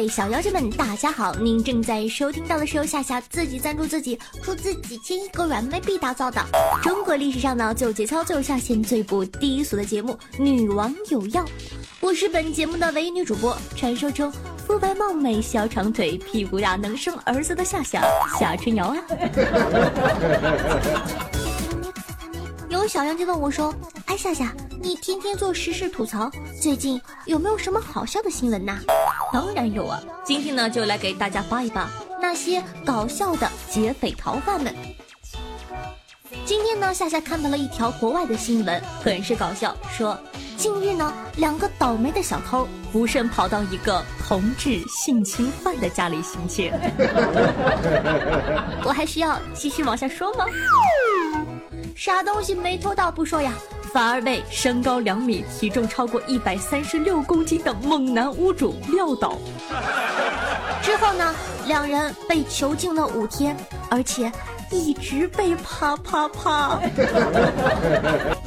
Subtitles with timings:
[0.00, 1.34] 位小妖精们，大家好！
[1.34, 6.42] 您正在收听到的是由夏夏自己赞助自己，出资几千亿个软妹币打造的
[6.82, 11.44] 中国历史上呢最有节操、最有下限、最不低俗的节目《女王有药》。
[12.00, 14.32] 我是本节目的唯一女主播，传说中
[14.66, 18.02] 肤白貌美、小长腿、屁股大、能生儿子的夏夏
[18.38, 18.96] 夏春瑶啊！
[22.70, 23.74] 有小妖精问我说
[24.06, 28.78] ：“哎，夏夏，你天天做时事吐槽，最近有没有什么好笑的新闻呐？”
[29.32, 30.00] 当然有啊！
[30.24, 31.88] 今天呢，就来给大家扒一扒
[32.20, 34.74] 那些搞笑的劫匪逃犯们。
[36.44, 40.18] 今天呢，夏夏看到了一条国外的新闻，很是搞笑，说
[40.56, 46.72] 近日呢，两个倒霉的小偷不慎跑到一个同志性侵犯的家里行窃。
[48.84, 50.44] 我还需要继续往下说吗？
[51.94, 53.52] 啥东西没偷到不说呀，
[53.92, 59.36] 反而被身高两米、体重超过一百三十六公斤的猛男屋主撂倒。
[60.82, 61.34] 之后呢，
[61.66, 63.56] 两人被囚禁了五天，
[63.90, 64.30] 而且
[64.70, 66.80] 一直被啪啪啪。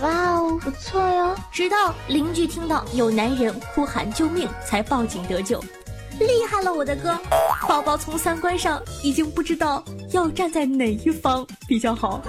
[0.02, 1.36] 哇哦，不错哟！
[1.52, 5.64] 直到邻居听到有男人哭喊救命，才报警得救。
[6.20, 7.18] 厉害了，我的哥！
[7.68, 12.22] 宝宝从三观上已经不知道要站在哪一方比较好。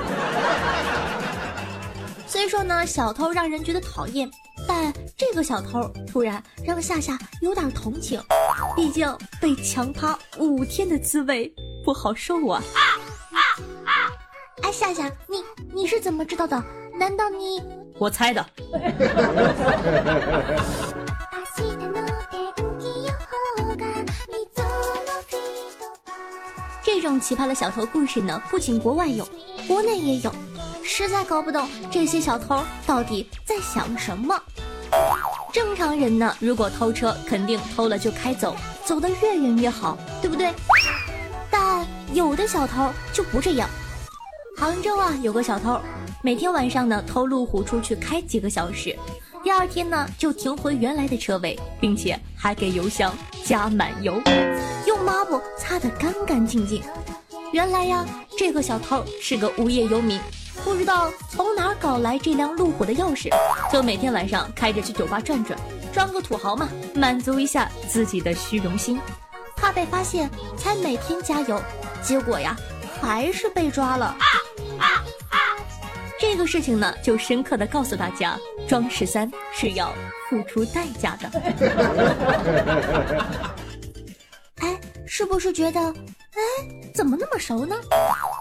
[2.35, 4.29] 虽说呢，小偷让人觉得讨厌，
[4.67, 8.21] 但这个小偷突然让夏夏有点同情，
[8.75, 9.09] 毕竟
[9.41, 12.61] 被强趴五天的滋味不好受啊！
[14.65, 16.61] 哎，夏夏，你你是怎么知道的？
[16.99, 17.63] 难道你……
[18.01, 18.45] 我猜的。
[26.83, 29.25] 这种奇葩的小偷故事呢，不仅国外有，
[29.69, 30.35] 国内也有。
[30.85, 34.39] 实在搞不懂这些小偷到底在想什么。
[35.53, 40.53] 正常人呢，如果偷车，肯定偷了就开走，走得越远越好，对不对？
[41.51, 43.69] 但有的小偷就不这样。
[44.57, 45.81] 杭州啊，有个小偷，
[46.23, 48.97] 每天晚上呢偷路虎出去开几个小时，
[49.43, 53.13] 第二天呢就停回原来的车位，并且还给油箱
[53.45, 54.21] 加满油，
[54.87, 56.83] 用抹布擦得干干净净。
[57.53, 58.05] 原来呀，
[58.37, 60.21] 这个小偷是个无业游民。
[60.63, 63.29] 不知道从哪搞来这辆路虎的钥匙，
[63.73, 65.59] 就每天晚上开着去酒吧转转，
[65.93, 69.01] 装个土豪嘛，满足一下自己的虚荣心。
[69.57, 71.61] 怕被发现，才每天加油，
[72.03, 72.57] 结果呀，
[73.01, 74.15] 还是被抓了。
[76.19, 78.39] 这个事情呢，就深刻的告诉大家，
[78.69, 79.93] 装十三是要
[80.29, 81.31] 付出代价的。
[84.61, 85.95] 哎，是不是觉得，
[86.35, 86.41] 哎，
[86.93, 87.77] 怎么那么熟呢？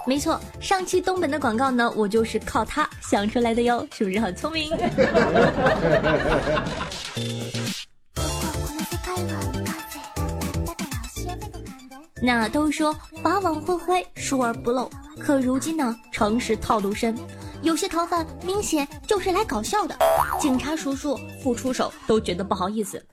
[0.07, 4.71] 没错，上期东本的广告呢，我就是靠它想出来的哟，是不是很聪明？
[12.25, 14.89] 那都说法网恢恢，疏而不漏，
[15.19, 17.15] 可如今呢，诚实套路深，
[17.61, 19.95] 有些逃犯明显就是来搞笑的，
[20.39, 23.05] 警察叔叔不出手都觉得不好意思。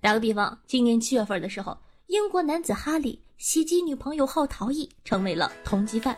[0.00, 1.78] 打个比方，今年七月份的时候，
[2.08, 3.23] 英国男子哈利。
[3.44, 6.16] 袭击女朋友后逃逸，成为了通缉犯。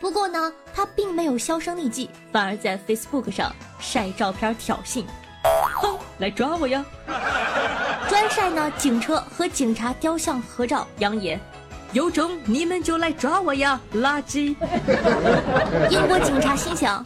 [0.00, 5.04] 不过呢，他并没有销声匿迹，反而在 Facebook 上晒照片挑衅，
[5.74, 6.82] 哼，来抓我呀！
[8.08, 11.38] 专晒呢警车和警察雕像合照，扬言
[11.92, 14.56] 有种你们就来抓我呀，垃圾！
[15.92, 17.04] 英国警察心想：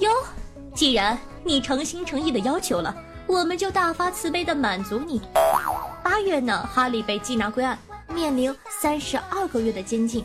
[0.00, 0.10] 哟，
[0.74, 2.94] 既然你诚心诚意的要求了，
[3.26, 5.22] 我们就大发慈悲的满足你。
[6.02, 7.78] 八月呢，哈利被缉拿归案。
[8.14, 10.24] 面临三十二个月的监禁，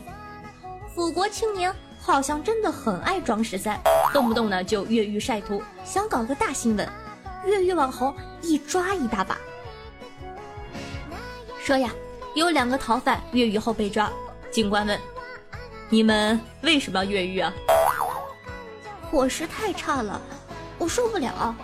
[0.94, 3.80] 腐国青年好像真的很爱装十三，
[4.12, 6.88] 动不动呢就越狱晒图，想搞个大新闻，
[7.44, 9.36] 越狱网红一抓一大把。
[11.58, 11.90] 说呀，
[12.34, 14.08] 有两个逃犯越狱后被抓，
[14.52, 14.98] 警官问
[15.90, 17.52] ：“你们为什么要越狱啊？”
[19.10, 20.20] 伙食太差了，
[20.78, 21.54] 我受不了。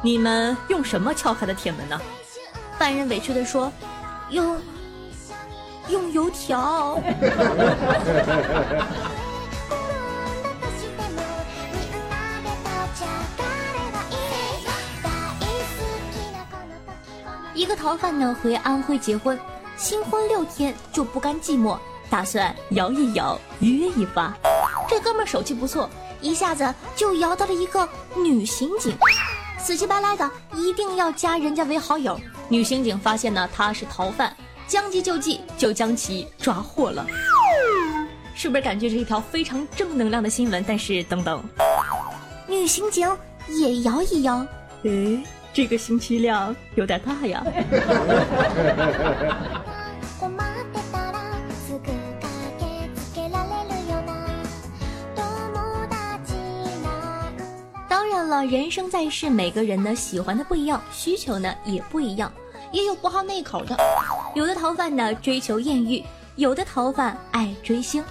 [0.00, 2.00] 你们用什么撬开的铁门呢？
[2.78, 3.72] 犯人委屈地说
[4.30, 4.56] ：“用。”
[5.88, 7.00] 用油条。
[17.54, 19.38] 一个逃犯呢回安徽结婚，
[19.76, 21.78] 新婚六天就不甘寂寞，
[22.10, 24.34] 打算摇一摇，约一发。
[24.88, 25.88] 这哥们手气不错，
[26.20, 28.96] 一下子就摇到了一个女刑警，
[29.58, 32.18] 死乞白赖的一定要加人家为好友。
[32.48, 37.06] 女刑警发现呢他是逃犯，将计就计，就将其抓获了。
[38.34, 40.64] 是不是感觉是一条非常正能量的新闻？
[40.66, 41.42] 但是等等，
[42.48, 43.08] 女刑警
[43.48, 44.44] 也摇一摇，
[44.82, 45.22] 诶，
[45.52, 47.44] 这个信息量有点大呀。
[57.88, 62.32] 当然了，人生在世，每个人呢喜欢的不一样，需求呢也不一样，
[62.74, 63.76] 也有不好那口的。
[64.34, 66.04] 有的逃犯呢追求艳遇，
[66.34, 68.04] 有的逃犯爱追星。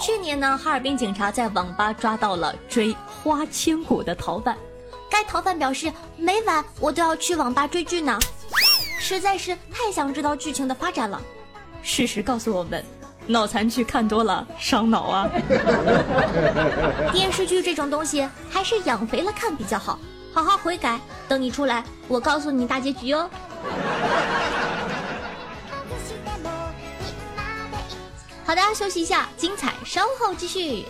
[0.00, 4.56] 去年呢，哈尔滨警察在网吧抓到了追花千骨的逃犯。
[5.10, 8.18] 该逃犯表示，每晚我都要去网吧追剧呢，
[8.98, 11.20] 实在是太想知道剧情的发展了。
[11.82, 12.82] 事实告诉我们，
[13.26, 15.28] 脑残剧看多了伤脑啊。
[17.12, 19.98] 电视剧这种东西还是养肥了看比较好，
[20.32, 23.28] 好好悔改，等你出来，我告诉你大结局哦。
[28.48, 30.86] 好的，休息一下，精彩稍后继续。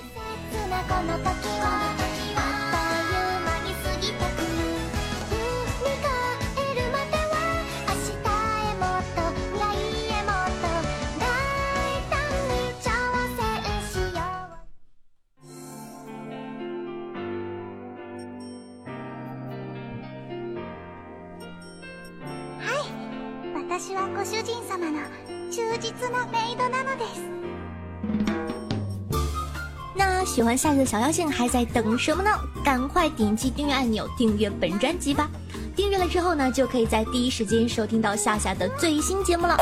[30.29, 32.31] 喜欢夏夏的小妖精还在等什么呢？
[32.63, 35.27] 赶快点击订阅按钮，订阅本专辑吧！
[35.75, 39.57] 订阅了之后呢，就可以在第一时间收听到夏夏的最新节目了。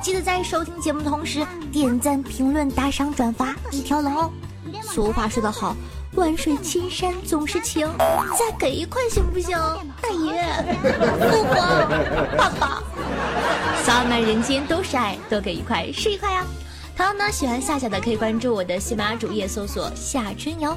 [0.00, 4.30] 记得在收听节目的同时点赞、评论、打赏、转发，一条龙哦。
[4.84, 5.74] 俗话说得好，
[6.12, 7.90] 万水千山总是情，
[8.38, 9.58] 再给一块行不行？
[10.00, 10.44] 大爷，
[11.28, 11.88] 父皇，
[12.36, 12.82] 爸爸，
[13.82, 16.44] 洒满人间都是爱，多给一块是一块呀。
[16.96, 20.76] 同样呢，喜欢夏夏的可以关注我的喜马拉雅主页，搜索夏春瑶。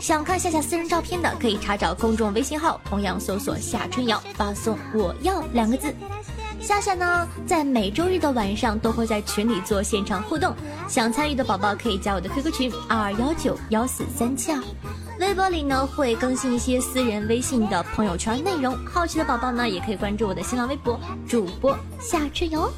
[0.00, 5.92] 想看夏夏私人照片的，可以查找公众微信号，同样搜索夏春瑶，发送我要两个字。
[6.60, 10.54] 夏夏呢，在每周日的晚上都会在群里做现场互动，
[10.88, 14.62] 想参与的宝宝可以加我的 QQ 群二二幺九幺四三七二。
[15.18, 22.70] 微博里呢会更新一些私人微信的朋友圈内容，好奇的宝宝呢也可以关注我的新浪微博主播夏春瑶。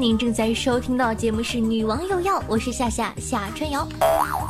[0.00, 3.86] 您正在收听到节目是《女王有药》，我是夏夏夏春瑶，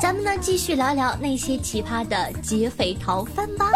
[0.01, 3.67] 咱们呢继续聊聊那些奇葩的劫匪逃犯吧。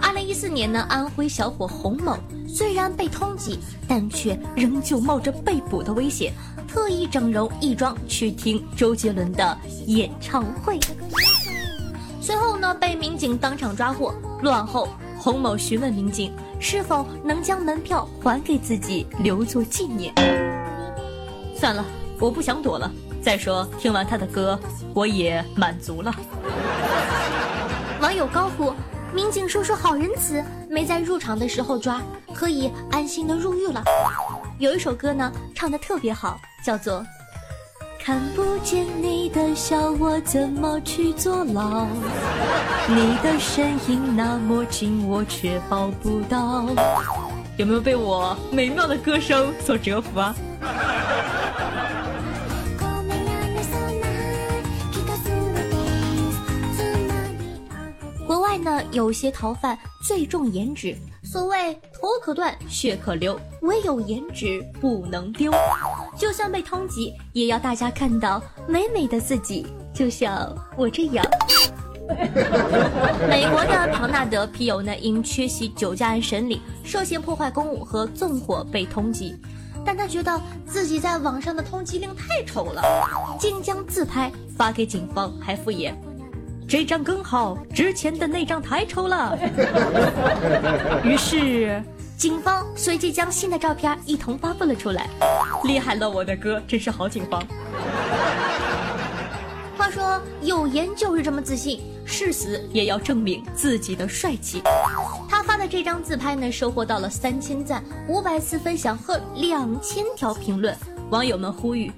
[0.00, 2.16] 二零一四年呢，安徽小伙洪某
[2.46, 6.32] 虽然被通缉，但却仍旧冒着被捕的危险，
[6.68, 10.78] 特意整容易装去听周杰伦的演唱会。
[12.20, 14.14] 随后呢，被民警当场抓获。
[14.40, 14.88] 落网后，
[15.18, 20.14] 洪某询问民警是否能将门票还给自己，留作纪念。
[21.56, 21.84] 算了，
[22.20, 22.90] 我不想躲了。
[23.22, 24.58] 再说，听完他的歌，
[24.94, 26.14] 我也满足了。
[28.00, 28.72] 网友高呼
[29.12, 32.00] ：“民警叔叔好仁慈，没在入场的时候抓，
[32.34, 33.82] 可以安心的入狱了。”
[34.60, 37.00] 有一首歌呢，唱的特别好，叫做
[37.98, 41.86] 《看不见你的笑，我怎么去坐牢？
[42.86, 46.66] 你的身影那么近，我却抱不到。”
[47.58, 50.34] 有没有被我美妙的歌声所折服啊？
[58.66, 65.52] 呢，有些逃犯最重颜值，所谓头可断，血可流，唯有颜值不能丢。
[66.18, 71.24] 就算被通缉，也要大家看到美美的自己，就像我这样。
[73.28, 79.32] 美国的唐纳德皮尤呢，因缺席酒驾案审理，涉嫌破坏公务和纵火被通缉。
[79.84, 82.82] 但他觉得自己在网上的通缉令太丑了，
[83.38, 85.94] 竟将自拍发给警方，还敷衍
[86.68, 89.38] ：“这张更好，之前的那张太丑了。”
[91.04, 91.82] 于是，
[92.16, 95.08] 警方随即将新的照片一同发布了出来。
[95.64, 97.40] 厉害了，我的哥，真是好警方！
[99.78, 104.62] 话说有颜就是这么自信，誓死也要证明自己的帅气。
[105.28, 110.76] 他发的这张自拍呢，收获到了三千赞、五百次分享和两千条评论。
[111.10, 111.92] 网友们呼吁，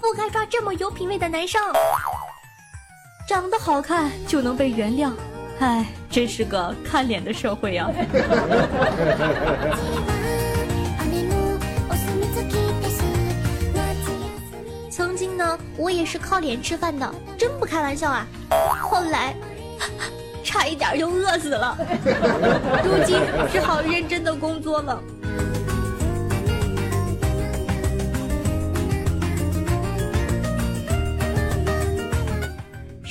[0.00, 1.60] 不该抓这么有品位的男生，
[3.26, 5.12] 长得好看就能被原谅。
[5.60, 7.90] 唉，真是个看脸的社会啊！
[14.90, 18.26] 曾经呢，我也是靠脸吃饭的，真不开玩笑啊。
[18.82, 19.34] 后来，
[20.44, 21.76] 差一点就饿死了，
[22.84, 23.18] 如今
[23.50, 25.02] 只好认真的工作了。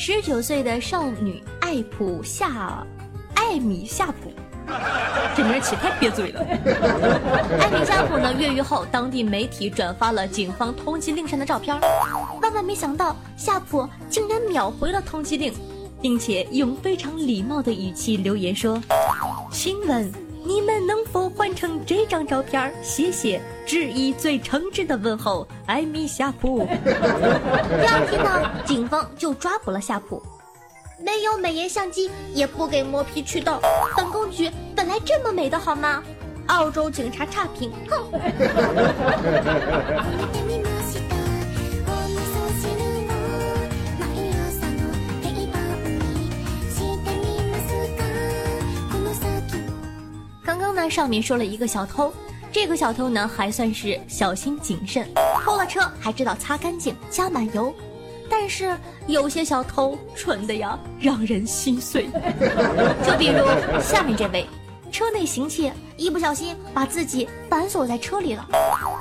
[0.05, 2.85] 十九岁的少女艾普夏，
[3.35, 4.33] 艾米夏普，
[5.33, 6.41] 这名起太憋嘴了。
[7.57, 11.79] 艾米夏普呢，越狱后，当地媒体转发了警方通缉令上的照片，
[12.41, 15.53] 万万没想到，夏普竟然秒回了通缉令，
[16.01, 18.83] 并且用非常礼貌的语气留言说
[19.53, 20.11] ：“请问。”
[20.45, 22.73] 你们能否换成这张照片？
[22.83, 26.67] 谢谢，致以最诚挚的问候，艾米夏普。
[26.83, 30.21] 第二天呢，警方就抓捕了夏普。
[30.99, 33.57] 没有美颜相机，也不给磨皮祛痘，
[33.95, 36.03] 本公举本来这么美的好吗？
[36.47, 38.03] 澳洲警察差评，哼。
[50.89, 52.13] 上面说了一个小偷，
[52.51, 55.07] 这个小偷呢还算是小心谨慎，
[55.43, 57.73] 偷了车还知道擦干净加满油。
[58.29, 58.75] 但是
[59.05, 62.07] 有些小偷蠢的呀，让人心碎。
[63.05, 63.45] 就比如
[63.81, 64.47] 下面这位，
[64.93, 68.47] 车内行窃，一不小心把自己反锁在车里了。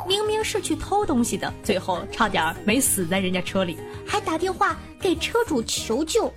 [0.09, 6.33] 明明是去偷东西的，最后差点没死在人家车里，还打电话给车主求救。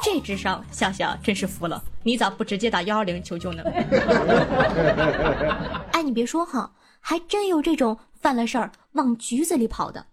[0.00, 1.82] 这智商，夏夏真是服了。
[2.04, 3.64] 你咋不直接打幺二零求救呢？
[5.90, 10.06] 哎，你别说哈，还真有这种犯了事儿往局子里跑的。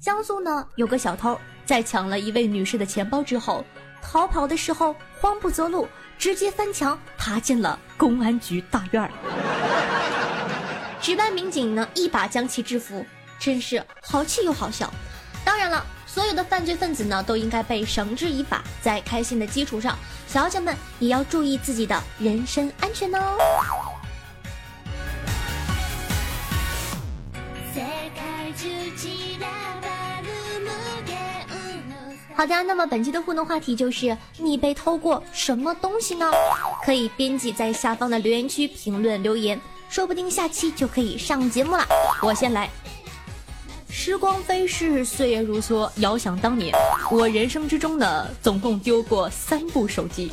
[0.00, 3.62] 江苏呢，有个小偷在抢了一位女士的钱包之后，
[4.02, 5.88] 逃跑的时候慌不择路，
[6.18, 9.10] 直接翻墙爬进了公安局大院儿。
[11.00, 13.04] 值班民警呢，一把将其制服，
[13.38, 14.92] 真是好气又好笑。
[15.44, 15.84] 当然了。
[16.12, 18.64] 所有的犯罪分子呢，都应该被绳之以法。
[18.82, 23.38] 在开心的基础上，小姐们也要注意自己的人身安全哦。
[32.40, 36.32] 好的，那么本期的互动话题就是你被偷过什么东西呢？
[36.82, 41.84] 可以编辑在下方的留言区评论留言，说不定下期就可以上节目了。
[42.22, 42.70] 我先来。
[43.90, 45.86] 时光飞逝，岁月如梭。
[45.96, 46.74] 遥想当年，
[47.10, 50.32] 我人生之中呢，总共丢过三部手机，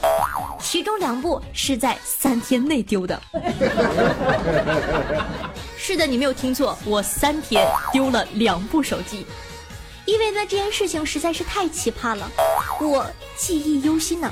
[0.61, 3.21] 其中两部是在三天内丢的。
[5.75, 9.25] 是的，你没有听错，我三天丢了两部手机，
[10.07, 12.31] 因为呢这件事情实在是太奇葩了，
[12.79, 14.31] 我记忆犹新呢。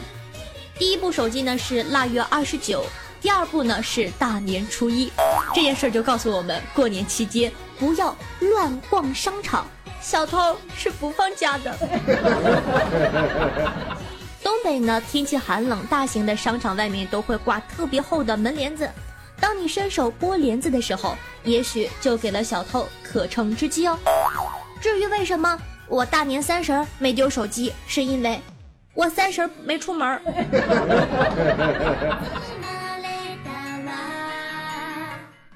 [0.79, 2.83] 第一部手机呢是腊月二十九。
[3.21, 5.11] 第二部呢是大年初一，
[5.53, 9.65] 这件事儿就告诉我们，过年期间不要乱逛商场，
[9.99, 11.75] 小偷是不放假的。
[14.43, 18.87] 东北呢天气寒冷，大型的商场外面都会挂特别厚的门帘子，
[19.39, 23.97] 当你伸手拨帘子的时候，也许就给了小偷可乘之机哦。
[24.81, 28.39] 至于为什么我大年三十没丢手机，是因为
[28.93, 30.07] 我三十没出门。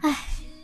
[0.02, 0.16] 哎，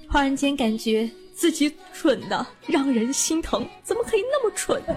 [0.10, 4.82] 忽然间感觉自己蠢的让人心疼，怎么可以那么蠢？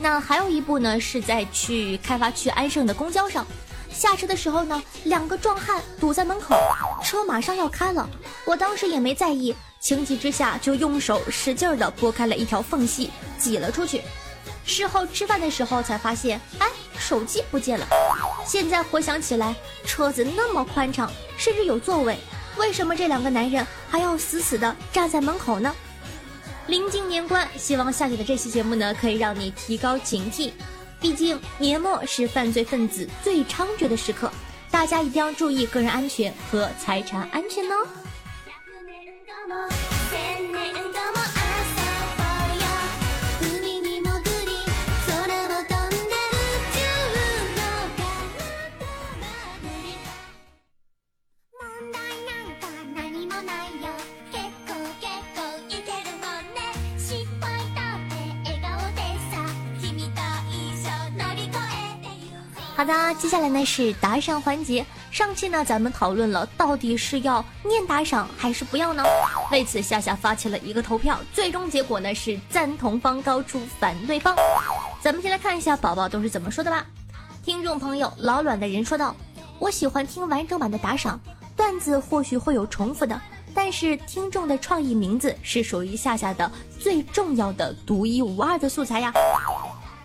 [0.00, 3.46] 那还有一部呢，是在去开发区安盛的公交上，
[3.98, 6.54] 下车的时候呢，两个壮汉堵在门口，
[7.02, 8.08] 车马上要开了，
[8.44, 14.00] 我当时也没在意，情急之下就用手使劲的拨开了一条缝隙，挤了出去。
[14.64, 17.88] 事后吃饭的时候才发现，哎，手机不见了。
[18.46, 19.52] 现在回想起来，
[19.84, 22.16] 车子那么宽敞，甚至有座位，
[22.56, 25.74] 为什么这两个男人还要死死的站在门口呢？
[26.68, 30.52] 临近年关，希望下里的这期节目呢，可以让你提高警惕。
[31.00, 34.30] 毕竟年末是犯罪分子最猖獗的时刻，
[34.70, 37.86] 大家一定要注意个人安全和财产安全哦。
[62.88, 64.84] 的，接下来呢是打赏环节。
[65.10, 69.04] 上期呢咱们讨论了到底是要念打赏还是不要呢？
[69.52, 74.34] 为此夏夏发起了一个投票，最终结果呢是赞同方高出反对方。
[75.00, 76.84] 咱们先来看一下宝宝都是怎么说的吧。
[77.44, 79.14] 听众朋友老卵的人说道
[79.60, 81.20] ：“我喜欢听完整版的打赏
[81.54, 83.20] 段子，或许会有重复的，
[83.54, 89.12] 但是听众的创意名字是属于夏夏的最重要的独一无二的素材呀。”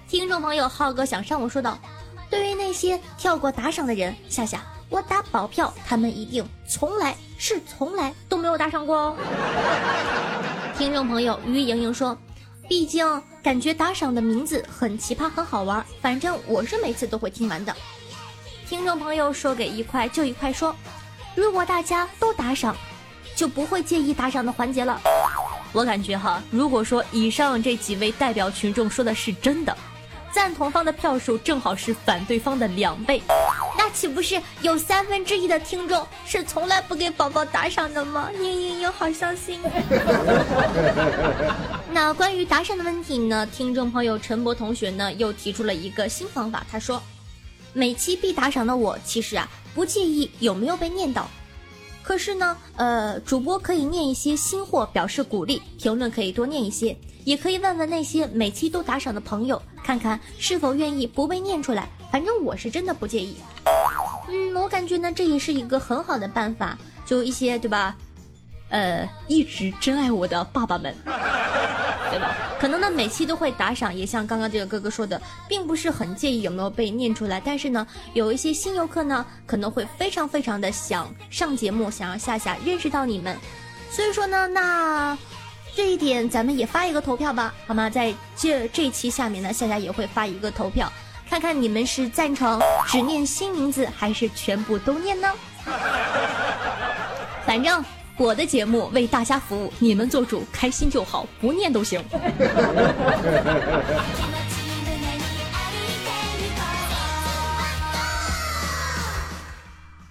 [0.07, 1.77] 听众朋友浩哥想上我说道。
[2.33, 4.59] 对于那些跳过打赏的人，夏夏，
[4.89, 9.15] 我打保票，他们一定从来是从来都没有打赏过哦。
[10.75, 12.17] 听众朋友于莹莹说，
[12.67, 17.75] 毕竟感觉打赏的名字很奇葩，很好玩，反正我是每次都会听完的。
[18.67, 20.75] 听众朋友说给一块就一块说，
[21.35, 22.75] 如果大家都打赏，
[23.35, 24.99] 就不会介意打赏的环节了。
[25.71, 29.77] 我感觉哈，如果说以上这几位代表群众说的是真的。
[30.33, 33.21] 赞同方的票数正好是反对方的两倍，
[33.77, 38.29] 那岂不是有三分之一的听众是从来不给宝宝打赏的吗？
[38.35, 39.59] 嘤嘤嘤，好伤心。
[41.93, 43.45] 那关于打赏的问题呢？
[43.45, 46.99] 听众朋友陈博同学呢又提出了一个新方法，他说，
[47.71, 51.29] 每期必打赏的我其实啊不介意有没有被念到，
[52.03, 56.95] 可是呢，呃，主播可以念一些新货表示鼓励，评论可以多念一些。
[57.23, 61.87] 也可以问问那些每期都打赏的朋友，看看是否愿意不被念出来。
[62.11, 63.37] 反正我是真的不介意。
[64.29, 66.77] 嗯，我感觉呢，这也是一个很好的办法。
[67.05, 67.95] 就一些对吧？
[68.69, 70.93] 呃，一直真爱我的爸爸们，
[72.13, 72.35] 对吧？
[72.59, 77.41] 可能呢每期都会打赏，也像刚刚这个哥哥说的，并不是很介意有没有被念出来。
[77.43, 83.35] 但是呢，有一些新游客呢，可能会非常非常的想上节目，想要夏夏认识到你们。
[83.89, 85.17] 所以说呢，那。
[85.75, 87.89] 这一点咱们也发一个投票吧，好吗？
[87.89, 90.87] 在这这期下面呢，夏夏也会发一个投票，
[91.27, 95.27] 看看你们是赞成只念新名字，还是全部都念呢？
[97.43, 97.83] 反正
[98.17, 101.99] 我的节目为大家服务，你们做主，开心就好，不念都行。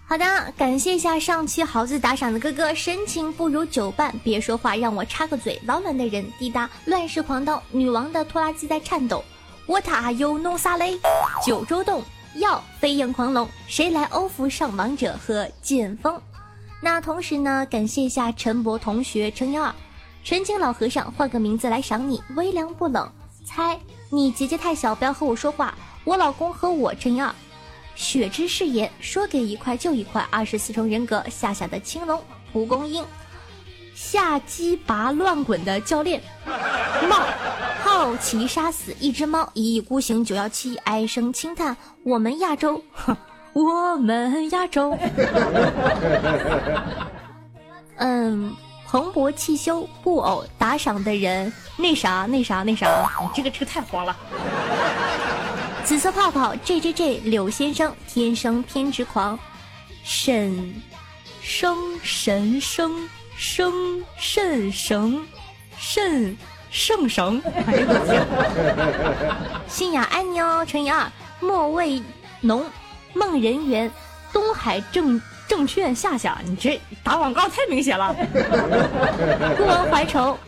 [0.05, 5.59] 好的，感谢一下上期豪子打赏的哥哥，深情不如久伴，别说话，让我插个嘴。
[5.65, 9.25] 老卵的人，滴答，乱世狂刀，女王的拖拉机在颤抖。
[9.67, 10.99] What are you no 撒雷？
[11.47, 12.03] 九州洞
[12.35, 16.21] 要飞燕狂龙，谁来欧服上王者和剑锋？
[16.85, 19.73] 那同时呢，感谢一下陈博同学乘以二，
[20.25, 23.09] 纯情老和尚换个名字来赏你，微凉不冷。
[23.45, 23.79] 猜
[24.11, 25.73] 你姐姐太小，不要和我说话。
[26.03, 27.33] 我老公和我乘以二。
[27.95, 30.27] 雪之誓言，说给一块就一块。
[30.29, 32.21] 二十四重人格，夏夏的青龙，
[32.53, 33.05] 蒲公英，
[33.95, 36.21] 下鸡拔乱滚的教练，
[37.09, 37.25] 猫，
[37.85, 43.17] 好奇杀死一只猫，一意孤行九幺七，唉声轻叹，我们亚洲，哼
[43.53, 44.97] 我们亚洲。
[47.97, 48.55] 嗯，
[48.87, 52.89] 蓬勃汽修布偶打赏的人，那啥那啥那啥，
[53.21, 54.17] 你这个车太黄了。
[55.85, 59.39] 紫色泡泡，J J J，柳先生，天生偏执狂，
[60.03, 60.75] 沈
[61.41, 65.21] 生神生生肾神
[65.77, 66.37] 肾
[66.71, 67.43] 圣绳，
[69.67, 71.11] 新 雅爱你哦，乘以二，
[71.41, 72.03] 莫卫
[72.41, 72.65] 农，
[73.15, 73.91] 梦人缘，
[74.33, 78.15] 东海证证券夏夏，你这打广告太明显了，
[79.57, 80.39] 孤王怀愁。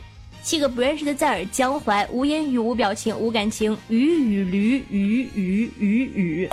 [0.42, 3.74] 七个不认识的字儿：江淮无言语、无表情、无感情。
[3.88, 6.48] 鱼与驴，鱼鱼鱼鱼。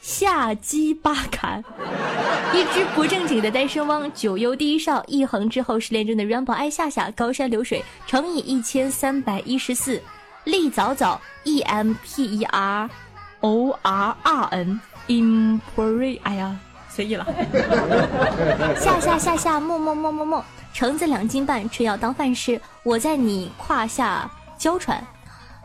[0.00, 1.64] 下鸡巴砍。
[2.52, 4.12] 一只不正经的单身汪。
[4.12, 5.02] 九幽第一少。
[5.06, 7.08] 一横之后失恋中的 Rainbow 爱夏夏。
[7.12, 10.02] 高山流水乘以一千三百一十四。
[10.42, 11.20] 立早早。
[11.44, 12.90] E M P E R
[13.40, 14.80] O R R N。
[15.08, 16.20] Impre。
[16.22, 16.56] 哎呀，
[16.88, 17.26] 随意了。
[18.80, 19.60] 下下下下。
[19.60, 20.44] 默默默默默。
[20.72, 22.60] 橙子两斤半，吃药当饭吃。
[22.82, 25.04] 我在你胯下娇喘。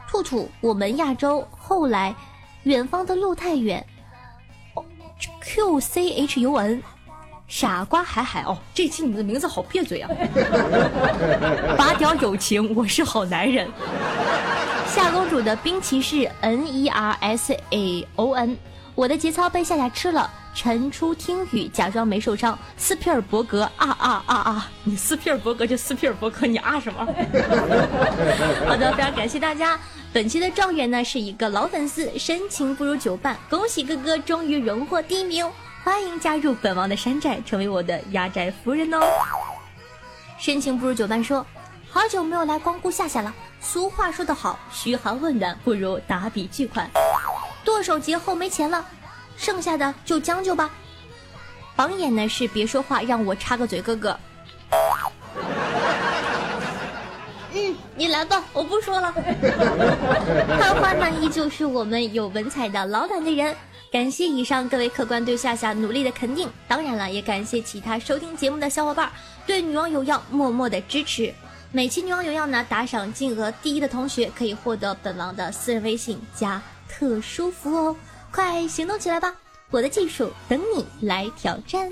[0.08, 1.48] 兔兔，我们亚洲。
[1.52, 2.16] 后来，
[2.64, 3.86] 远方的路太远。
[5.42, 6.82] Q C H U N，
[7.48, 10.10] 傻瓜海海哦，这期你们的名字好别嘴啊。
[11.78, 13.68] 拔屌友情，我是好男人。
[14.88, 18.58] 夏公主的冰骑士 N E R S A O N，
[19.00, 20.30] 我的节操被夏夏吃了。
[20.54, 22.60] 陈初听雨，假装没受伤。
[22.76, 24.70] 斯皮尔伯格啊啊啊啊！
[24.84, 27.00] 你斯皮尔伯格就斯皮尔伯格，你啊什么？
[28.68, 29.80] 好的，非常感谢大家。
[30.12, 33.38] 本期的状元呢是一个老粉丝，深情不如久伴。
[33.50, 35.50] 恭喜哥哥终于荣获第一名，
[35.82, 39.00] 欢迎加入本王的山寨，成为我的压寨夫人哦。
[40.38, 41.46] 深情不如久伴说，
[41.90, 43.34] 好久没有来光顾夏夏了。
[43.62, 46.90] 俗话说得好，嘘寒问暖不如打笔巨款。
[47.70, 48.84] 剁手节后没钱了。
[49.38, 50.72] 剩下的就将就吧。
[51.76, 54.20] 榜眼呢是别说话，让我插个嘴，哥哥。
[57.54, 59.14] 嗯，你来吧，我不说了。
[60.60, 63.56] 花花呢依旧是我们有文采的老板的人。
[63.92, 69.12] 感谢以上各位客官对夏夏努力的肯定，当然了，也感谢其他收听节目的小伙伴
[69.46, 71.32] 对女王有药默默的支持。
[71.72, 77.96] 每期女王有药呢打赏金额第一的同学可以获得本王的私人微信加特殊服哦，
[78.32, 79.34] 快行动起来吧！
[79.72, 81.90] 我的技术等你来挑战。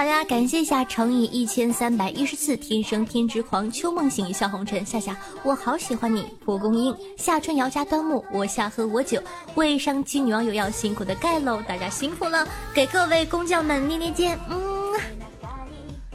[0.00, 9.22] 好呀，感谢一下乘以一千三百一十四，天生天之狂，秋梦醒，笑红尘，夏夏，我好喜欢你，蒲公英，夏春瑶家端木，我夏喝我酒，
[9.56, 14.58] 为上期女网友要辛苦的盖楼，大家辛苦了，给各位工匠们捏捏肩，嗯。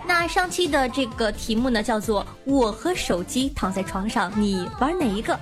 [0.07, 5.37] 那上期的这个题目呢，叫做我和手机躺在床上，你玩哪一个？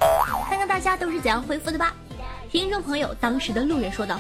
[0.50, 1.96] 看看大家都是怎样回复的吧。
[2.52, 4.20] 听众朋友，当时的路人说道。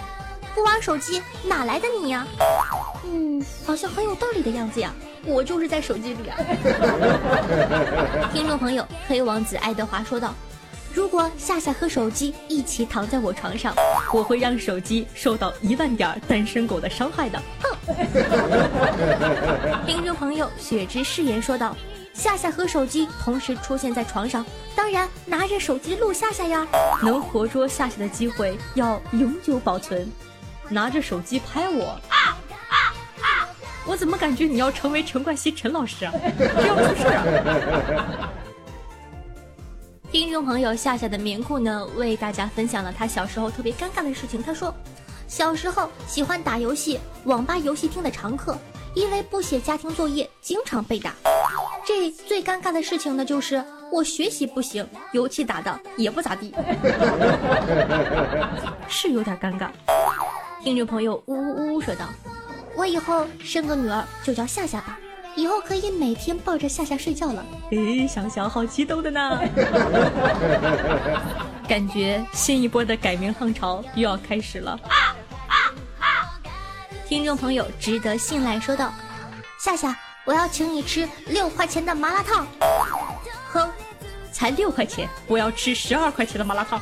[0.55, 2.25] 不玩手机哪来的你呀？
[3.05, 4.93] 嗯，好像很有道理的样子呀。
[5.25, 6.37] 我就是在手机里啊。
[8.33, 10.33] 听众朋友，黑王子爱德华说道
[10.93, 13.73] ：“如果夏夏和手机一起躺在我床上，
[14.13, 17.73] 我会让手机受到一万点单身狗的伤害的。”哼。
[19.87, 21.75] 听众朋友，雪之誓言说道
[22.13, 26.67] ：“夏夏和手机同时出现在床上，当然拿着手机录夏夏呀。
[27.01, 30.05] 能活捉夏夏的机会要永久保存。”
[30.69, 31.99] 拿着手机拍我，
[33.85, 36.13] 我怎么感觉你要成为陈冠希陈老师啊？
[36.37, 37.23] 这要出事啊！
[40.11, 44.41] 听众朋友夏夏的棉裤呢，为大家分享了他小时候特别尴尬的事情。
[44.41, 44.73] 他说，
[45.27, 48.57] 小时候喜欢打游戏，网吧游戏厅的常客，
[48.93, 51.13] 因为不写家庭作业，经常被打。
[51.85, 56.53] 这最尴尬的事情呢，就是我学习不行，游戏打的也不咋地，
[58.87, 59.67] 是有点尴尬。
[60.63, 62.05] 听众朋友呜呜呜说道
[62.77, 64.97] ：“我以后生个女儿就叫夏夏吧，
[65.35, 69.41] 以后可以每天抱着夏夏睡觉了。”诶，想想好激动的呢，
[71.67, 74.79] 感觉新一波的改名浪潮又要开始了。
[77.07, 78.93] 听众朋友值得信赖说道
[79.59, 82.47] ：“夏夏，我要请你吃六块钱的麻辣烫。”
[84.43, 86.81] 才六块钱，我要吃十二块钱的麻辣烫。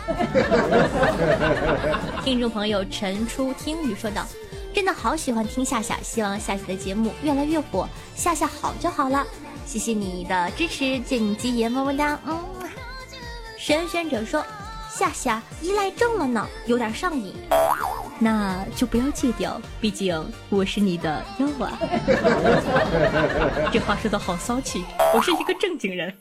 [2.26, 4.26] 听众朋友陈初听雨说道
[4.74, 9.24] ：“真的好喜欢听夏夏，希望夏夏的节目越来越火，夏夏好就好了。
[9.64, 12.36] 谢谢你的支持，借你吉言，么么哒。”嗯，
[13.60, 14.44] 神选者说
[14.90, 17.32] ：“夏夏依赖症了呢，有点上瘾，
[18.18, 20.20] 那就不要戒掉，毕竟
[20.50, 21.78] 我是你的药啊。
[23.72, 26.12] ”这话说的好骚气，我是一个正经人。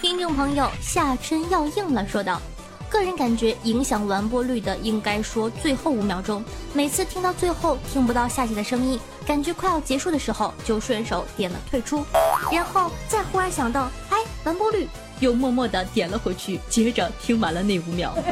[0.00, 2.40] 听众朋友，夏春要硬了，说道
[2.88, 6.44] ：“个人感觉影响完播率的，应该说最后五秒钟。
[6.72, 12.04] 每次听到最后听不到夏姐的声音，感觉快要结束的时候，就顺手点了退出，
[12.52, 18.14] 然后再忽然想到，哎，完播率，又默默的点了回去，接着听完了那五秒。”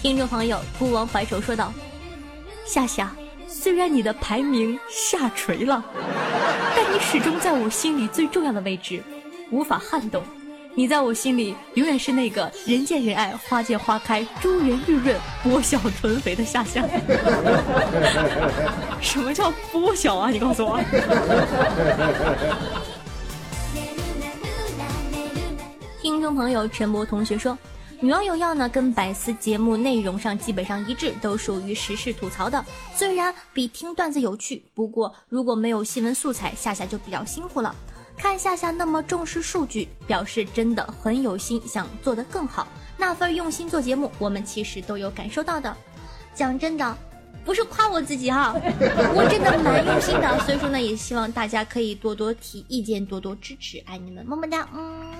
[0.00, 1.70] 听众朋友，孤王怀愁说道
[2.66, 3.14] ：“夏夏。”
[3.48, 6.25] 虽然你的排名下垂了，但
[6.92, 9.02] 你始终在我心里最重要的位置，
[9.50, 10.22] 无法撼动。
[10.74, 16.84] 你在我心里永远是那个人见人爱、花见花开、珠圆玉润、波小臀肥的夏夏。
[19.00, 20.30] 什么叫波小啊？
[20.30, 20.78] 你告诉我。
[26.02, 27.56] 听众朋友陈博同学说。
[28.00, 32.62] 女网有药呢，跟百思节目内容上基本上一致，都属于时事吐槽的。
[32.94, 37.74] 虽然比听段子有趣，不过如果没有新闻素材，夏夏就比较辛苦了。
[38.14, 42.68] 看夏夏那么重视数据，表示真的很有心，想做得更好。
[42.98, 45.74] 那份用心做节目，我们其实都有感受到的。
[46.34, 46.96] 讲真的，
[47.46, 50.38] 不是夸我自己哈，我真的蛮用心的。
[50.44, 55.14] 所以说呢，也希望大家可以多多提意见，多多支持，爱你们，么么哒，嗯。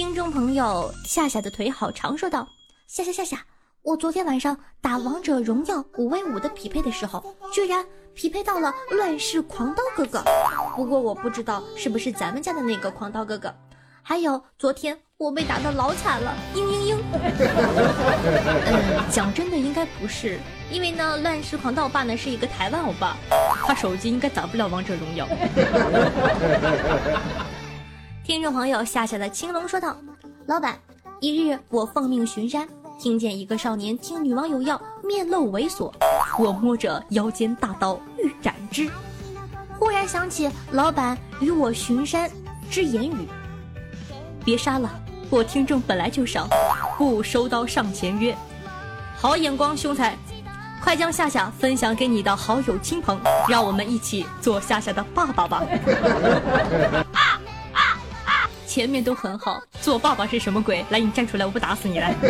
[0.00, 2.48] 听众朋友，夏夏的腿好长，说道
[2.88, 3.44] ：“夏夏夏夏，
[3.82, 7.84] 我昨天晚上打王者荣耀五 v 五的匹配的时候，居然
[8.14, 10.24] 匹配到了乱世狂刀哥哥。
[10.74, 13.54] 不过我不知道是不是咱们家的那个狂刀哥哥。
[14.02, 16.96] 还有昨天我被打的老惨了，嘤嘤嘤。
[18.64, 20.38] 嗯， 讲真的应该不是，
[20.70, 23.18] 因为呢，乱世狂盗霸呢是一个台湾欧巴，
[23.66, 25.28] 他手机应该打不了王者荣耀。
[28.30, 29.96] 听众朋友夏夏的青龙说道
[30.46, 30.78] ：“老板，
[31.18, 32.64] 一日我奉命巡山，
[32.96, 35.92] 听见一个少年听女网友要，面露猥琐，
[36.38, 38.88] 我摸着腰间大刀欲斩之。
[39.80, 42.30] 忽然想起老板与我巡山
[42.70, 43.28] 之言语，
[44.44, 44.88] 别杀了，
[45.28, 46.46] 我听众本来就少，
[46.96, 48.32] 不收刀上前约。
[49.16, 50.16] 好眼光，兄才，
[50.80, 55.64] 快将夏夏分享给你的好友亲朋，让我们一起做夏夏的爸爸吧。”
[58.70, 60.86] 前面都很好，做爸爸是什么鬼？
[60.90, 62.14] 来，你站出来，我不打死你来！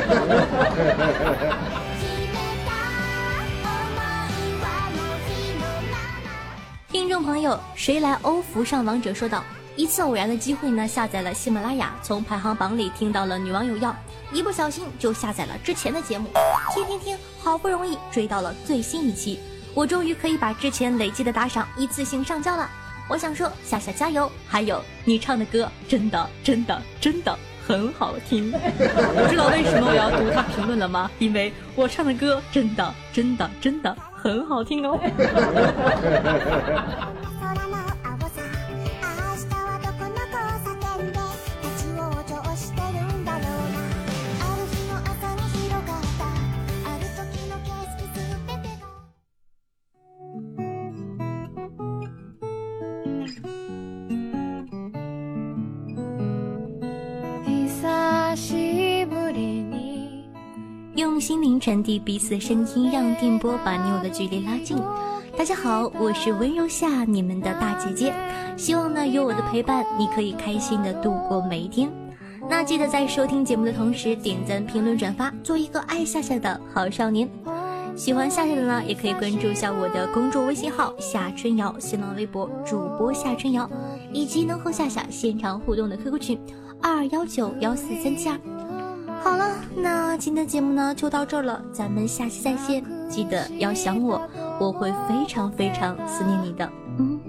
[6.89, 9.45] 听众朋友，谁来欧服上王者说道：
[9.77, 13.95] 一次偶然的机会呢，下载了喜马拉雅，从排行榜里听到了女网友要，
[14.33, 16.31] 一不小心就下载了之前的节目，
[16.73, 19.39] 听听听，好不容易追到了最新一期，
[19.75, 22.67] 我终于可以把之前累积的打赏一次性上交了。
[23.11, 24.31] 我想说，夏夏加油！
[24.47, 28.53] 还有你唱的歌真的真的真的很好听。
[29.29, 31.11] 知道为什么我要读他评论了吗？
[31.19, 34.97] 因为我唱的歌真的真的真的很好听哦。
[61.31, 64.77] 心灵传递彼此的声音，让电波把你我的距离拉近。
[65.39, 68.13] 大家好，我是温柔夏，你们的大姐姐。
[68.57, 71.89] 希望呢有我的陪伴，你可以开心的度过每一天。
[72.49, 77.31] 那记得在收听节目的同时，点赞、评论、转发，做一个爱夏夏的好少年。
[77.95, 83.71] 喜欢夏夏的呢，也可以关注一下我的公众微信号夏春瑶，新浪微博主播夏春瑶，
[84.13, 86.41] 以及能和夏夏现场互动的 QQ 群
[86.83, 88.37] 二幺九幺四三七二。
[89.23, 92.85] 好了，那今天的节目呢就到这儿了，咱们下期再见。
[93.09, 94.21] 记得要想我，
[94.59, 96.71] 我会非常非常思念你的。
[96.99, 97.21] 嗯。